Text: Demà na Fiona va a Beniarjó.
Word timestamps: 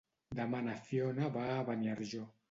Demà 0.37 0.61
na 0.67 0.77
Fiona 0.87 1.27
va 1.35 1.43
a 1.57 1.67
Beniarjó. 1.69 2.23